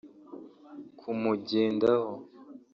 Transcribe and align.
kumugendaho 0.99 2.13